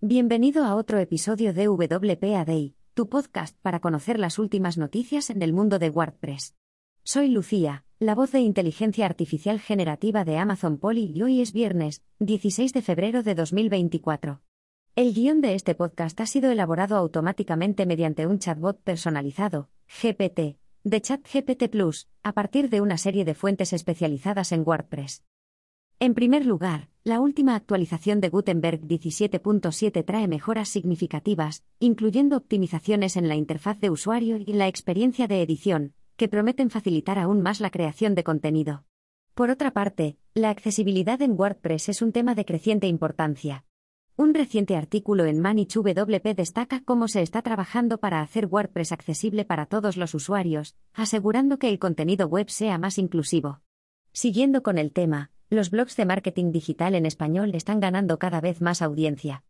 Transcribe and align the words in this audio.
Bienvenido 0.00 0.64
a 0.64 0.76
otro 0.76 1.00
episodio 1.00 1.52
de 1.52 1.66
WPA 1.66 2.44
Day, 2.44 2.76
tu 2.94 3.08
podcast 3.08 3.56
para 3.62 3.80
conocer 3.80 4.20
las 4.20 4.38
últimas 4.38 4.78
noticias 4.78 5.28
en 5.28 5.42
el 5.42 5.52
mundo 5.52 5.80
de 5.80 5.90
WordPress. 5.90 6.54
Soy 7.02 7.26
Lucía, 7.26 7.84
la 7.98 8.14
voz 8.14 8.30
de 8.30 8.38
inteligencia 8.38 9.06
artificial 9.06 9.58
generativa 9.58 10.24
de 10.24 10.38
Amazon 10.38 10.78
Polly 10.78 11.10
y 11.12 11.22
hoy 11.22 11.40
es 11.40 11.52
viernes, 11.52 12.04
16 12.20 12.72
de 12.74 12.82
febrero 12.82 13.24
de 13.24 13.34
2024. 13.34 14.40
El 14.94 15.14
guion 15.14 15.40
de 15.40 15.56
este 15.56 15.74
podcast 15.74 16.20
ha 16.20 16.26
sido 16.26 16.52
elaborado 16.52 16.94
automáticamente 16.94 17.84
mediante 17.84 18.28
un 18.28 18.38
chatbot 18.38 18.80
personalizado, 18.80 19.68
GPT, 20.00 20.60
de 20.84 21.00
ChatGPT 21.00 21.70
Plus, 21.70 22.06
a 22.22 22.34
partir 22.34 22.70
de 22.70 22.80
una 22.80 22.98
serie 22.98 23.24
de 23.24 23.34
fuentes 23.34 23.72
especializadas 23.72 24.52
en 24.52 24.62
WordPress. 24.64 25.24
En 26.00 26.14
primer 26.14 26.46
lugar, 26.46 26.88
la 27.02 27.20
última 27.20 27.56
actualización 27.56 28.20
de 28.20 28.28
Gutenberg 28.28 28.82
17.7 28.82 30.04
trae 30.04 30.28
mejoras 30.28 30.68
significativas, 30.68 31.64
incluyendo 31.80 32.36
optimizaciones 32.36 33.16
en 33.16 33.26
la 33.26 33.34
interfaz 33.34 33.80
de 33.80 33.90
usuario 33.90 34.36
y 34.36 34.52
la 34.52 34.68
experiencia 34.68 35.26
de 35.26 35.42
edición, 35.42 35.94
que 36.16 36.28
prometen 36.28 36.70
facilitar 36.70 37.18
aún 37.18 37.42
más 37.42 37.60
la 37.60 37.70
creación 37.70 38.14
de 38.14 38.22
contenido. 38.22 38.84
Por 39.34 39.50
otra 39.50 39.72
parte, 39.72 40.18
la 40.34 40.50
accesibilidad 40.50 41.20
en 41.20 41.32
WordPress 41.32 41.88
es 41.88 42.00
un 42.00 42.12
tema 42.12 42.36
de 42.36 42.44
creciente 42.44 42.86
importancia. 42.86 43.64
Un 44.14 44.34
reciente 44.34 44.76
artículo 44.76 45.24
en 45.24 45.40
ManageWP 45.40 46.36
destaca 46.36 46.80
cómo 46.84 47.08
se 47.08 47.22
está 47.22 47.42
trabajando 47.42 47.98
para 47.98 48.20
hacer 48.20 48.46
WordPress 48.46 48.92
accesible 48.92 49.44
para 49.44 49.66
todos 49.66 49.96
los 49.96 50.14
usuarios, 50.14 50.76
asegurando 50.92 51.58
que 51.58 51.68
el 51.68 51.80
contenido 51.80 52.28
web 52.28 52.50
sea 52.50 52.78
más 52.78 52.98
inclusivo. 52.98 53.62
Siguiendo 54.12 54.62
con 54.62 54.78
el 54.78 54.92
tema, 54.92 55.32
los 55.50 55.70
blogs 55.70 55.96
de 55.96 56.04
marketing 56.04 56.52
digital 56.52 56.94
en 56.94 57.06
español 57.06 57.54
están 57.54 57.80
ganando 57.80 58.18
cada 58.18 58.40
vez 58.40 58.60
más 58.60 58.82
audiencia. 58.82 59.44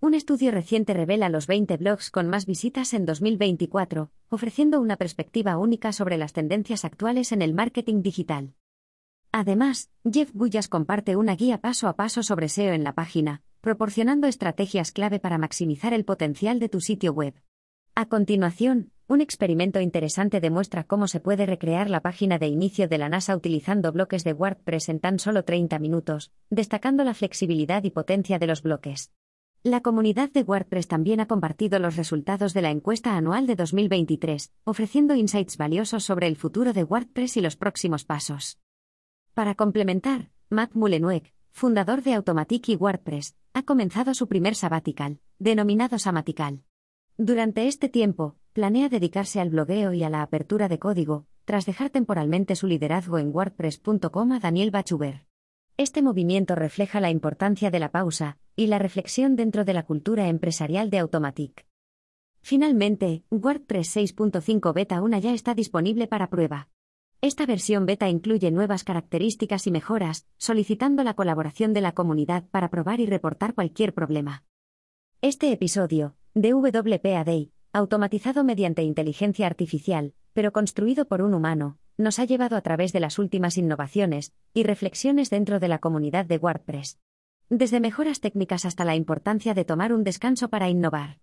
Un 0.00 0.14
estudio 0.14 0.50
reciente 0.50 0.94
revela 0.94 1.28
los 1.28 1.46
20 1.46 1.76
blogs 1.76 2.10
con 2.10 2.28
más 2.28 2.46
visitas 2.46 2.94
en 2.94 3.04
2024, 3.04 4.10
ofreciendo 4.30 4.80
una 4.80 4.96
perspectiva 4.96 5.58
única 5.58 5.92
sobre 5.92 6.16
las 6.16 6.32
tendencias 6.32 6.84
actuales 6.84 7.32
en 7.32 7.42
el 7.42 7.54
marketing 7.54 8.02
digital. 8.02 8.54
Además, 9.30 9.90
Jeff 10.10 10.30
Guyas 10.34 10.68
comparte 10.68 11.16
una 11.16 11.36
guía 11.36 11.58
paso 11.58 11.86
a 11.88 11.96
paso 11.96 12.22
sobre 12.22 12.48
SEO 12.48 12.72
en 12.72 12.84
la 12.84 12.94
página, 12.94 13.42
proporcionando 13.60 14.26
estrategias 14.26 14.90
clave 14.90 15.20
para 15.20 15.38
maximizar 15.38 15.92
el 15.92 16.04
potencial 16.04 16.58
de 16.58 16.68
tu 16.68 16.80
sitio 16.80 17.12
web. 17.12 17.34
A 17.94 18.06
continuación, 18.06 18.91
un 19.12 19.20
experimento 19.20 19.78
interesante 19.78 20.40
demuestra 20.40 20.84
cómo 20.84 21.06
se 21.06 21.20
puede 21.20 21.44
recrear 21.44 21.90
la 21.90 22.00
página 22.00 22.38
de 22.38 22.46
inicio 22.46 22.88
de 22.88 22.96
la 22.96 23.10
NASA 23.10 23.36
utilizando 23.36 23.92
bloques 23.92 24.24
de 24.24 24.32
WordPress 24.32 24.88
en 24.88 25.00
tan 25.00 25.18
solo 25.18 25.44
30 25.44 25.78
minutos, 25.80 26.32
destacando 26.48 27.04
la 27.04 27.12
flexibilidad 27.12 27.84
y 27.84 27.90
potencia 27.90 28.38
de 28.38 28.46
los 28.46 28.62
bloques. 28.62 29.12
La 29.62 29.82
comunidad 29.82 30.30
de 30.30 30.42
WordPress 30.44 30.88
también 30.88 31.20
ha 31.20 31.26
compartido 31.26 31.78
los 31.78 31.96
resultados 31.96 32.54
de 32.54 32.62
la 32.62 32.70
encuesta 32.70 33.14
anual 33.14 33.46
de 33.46 33.54
2023, 33.54 34.50
ofreciendo 34.64 35.14
insights 35.14 35.58
valiosos 35.58 36.04
sobre 36.04 36.26
el 36.26 36.36
futuro 36.36 36.72
de 36.72 36.84
WordPress 36.84 37.36
y 37.36 37.42
los 37.42 37.56
próximos 37.56 38.06
pasos. 38.06 38.58
Para 39.34 39.54
complementar, 39.54 40.30
Matt 40.48 40.72
Mullenweg, 40.72 41.34
fundador 41.50 42.02
de 42.02 42.14
Automatic 42.14 42.70
y 42.70 42.76
WordPress, 42.76 43.36
ha 43.52 43.62
comenzado 43.62 44.14
su 44.14 44.26
primer 44.26 44.54
sabbatical, 44.54 45.20
denominado 45.38 45.98
Samatical. 45.98 46.62
Durante 47.18 47.66
este 47.66 47.90
tiempo, 47.90 48.36
planea 48.52 48.88
dedicarse 48.88 49.40
al 49.40 49.50
blogueo 49.50 49.92
y 49.94 50.02
a 50.02 50.10
la 50.10 50.22
apertura 50.22 50.68
de 50.68 50.78
código, 50.78 51.26
tras 51.44 51.66
dejar 51.66 51.90
temporalmente 51.90 52.54
su 52.54 52.66
liderazgo 52.66 53.18
en 53.18 53.34
WordPress.com 53.34 54.32
a 54.32 54.40
Daniel 54.40 54.70
Bachuber. 54.70 55.26
Este 55.78 56.02
movimiento 56.02 56.54
refleja 56.54 57.00
la 57.00 57.10
importancia 57.10 57.70
de 57.70 57.80
la 57.80 57.90
pausa 57.90 58.38
y 58.54 58.66
la 58.66 58.78
reflexión 58.78 59.36
dentro 59.36 59.64
de 59.64 59.72
la 59.72 59.84
cultura 59.84 60.28
empresarial 60.28 60.90
de 60.90 60.98
Automatic. 60.98 61.66
Finalmente, 62.42 63.24
WordPress 63.30 63.96
6.5 63.96 64.74
Beta 64.74 65.00
1 65.00 65.18
ya 65.18 65.32
está 65.32 65.54
disponible 65.54 66.06
para 66.06 66.28
prueba. 66.28 66.68
Esta 67.22 67.46
versión 67.46 67.86
beta 67.86 68.08
incluye 68.08 68.50
nuevas 68.50 68.82
características 68.82 69.66
y 69.68 69.70
mejoras, 69.70 70.26
solicitando 70.36 71.04
la 71.04 71.14
colaboración 71.14 71.72
de 71.72 71.80
la 71.80 71.92
comunidad 71.92 72.44
para 72.50 72.68
probar 72.68 72.98
y 72.98 73.06
reportar 73.06 73.54
cualquier 73.54 73.94
problema. 73.94 74.44
Este 75.20 75.52
episodio, 75.52 76.16
de 76.34 76.52
WPA 76.52 77.22
Day, 77.22 77.52
automatizado 77.72 78.44
mediante 78.44 78.82
inteligencia 78.82 79.46
artificial, 79.46 80.14
pero 80.34 80.52
construido 80.52 81.06
por 81.06 81.22
un 81.22 81.34
humano, 81.34 81.78
nos 81.96 82.18
ha 82.18 82.24
llevado 82.24 82.56
a 82.56 82.60
través 82.60 82.92
de 82.92 83.00
las 83.00 83.18
últimas 83.18 83.56
innovaciones 83.56 84.32
y 84.54 84.62
reflexiones 84.62 85.30
dentro 85.30 85.60
de 85.60 85.68
la 85.68 85.78
comunidad 85.78 86.26
de 86.26 86.38
WordPress. 86.38 86.98
Desde 87.48 87.80
mejoras 87.80 88.20
técnicas 88.20 88.64
hasta 88.64 88.84
la 88.84 88.94
importancia 88.94 89.54
de 89.54 89.64
tomar 89.64 89.92
un 89.92 90.04
descanso 90.04 90.48
para 90.48 90.68
innovar. 90.68 91.18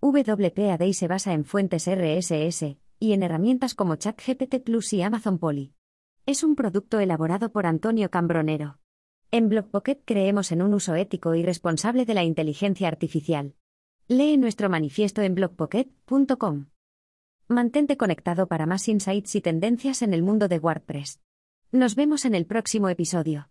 WPA 0.00 0.76
Day 0.76 0.92
se 0.92 1.08
basa 1.08 1.32
en 1.32 1.44
fuentes 1.44 1.88
RSS 1.88 2.76
y 2.98 3.12
en 3.12 3.22
herramientas 3.22 3.74
como 3.74 3.96
ChatGPT 3.96 4.62
Plus 4.62 4.92
y 4.92 5.02
Amazon 5.02 5.38
Polly. 5.38 5.74
Es 6.26 6.42
un 6.42 6.56
producto 6.56 7.00
elaborado 7.00 7.52
por 7.52 7.66
Antonio 7.66 8.10
Cambronero. 8.10 8.78
En 9.30 9.48
BlogPocket 9.48 10.02
creemos 10.04 10.52
en 10.52 10.62
un 10.62 10.74
uso 10.74 10.94
ético 10.94 11.34
y 11.34 11.42
responsable 11.42 12.04
de 12.04 12.14
la 12.14 12.24
inteligencia 12.24 12.88
artificial. 12.88 13.54
Lee 14.08 14.36
nuestro 14.36 14.70
manifiesto 14.70 15.22
en 15.22 15.34
blogpocket.com. 15.34 16.66
Mantente 17.48 17.96
conectado 17.96 18.46
para 18.46 18.64
más 18.64 18.86
insights 18.86 19.34
y 19.34 19.40
tendencias 19.40 20.00
en 20.00 20.14
el 20.14 20.22
mundo 20.22 20.46
de 20.46 20.60
WordPress. 20.60 21.20
Nos 21.72 21.96
vemos 21.96 22.24
en 22.24 22.36
el 22.36 22.46
próximo 22.46 22.88
episodio. 22.88 23.44